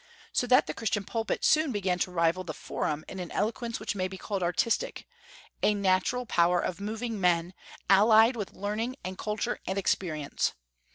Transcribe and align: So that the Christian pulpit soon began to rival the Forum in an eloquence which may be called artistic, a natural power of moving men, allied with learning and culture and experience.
So 0.33 0.47
that 0.47 0.65
the 0.65 0.73
Christian 0.73 1.03
pulpit 1.03 1.45
soon 1.45 1.71
began 1.71 1.99
to 1.99 2.09
rival 2.09 2.43
the 2.43 2.55
Forum 2.55 3.05
in 3.07 3.19
an 3.19 3.29
eloquence 3.29 3.79
which 3.79 3.93
may 3.93 4.07
be 4.07 4.17
called 4.17 4.41
artistic, 4.41 5.05
a 5.61 5.75
natural 5.75 6.25
power 6.25 6.59
of 6.59 6.81
moving 6.81 7.21
men, 7.21 7.53
allied 7.87 8.35
with 8.35 8.51
learning 8.55 8.95
and 9.03 9.15
culture 9.15 9.59
and 9.67 9.77
experience. 9.77 10.53